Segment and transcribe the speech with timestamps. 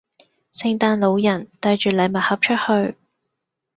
[0.51, 2.97] 聖誕老人帶着禮物盒出去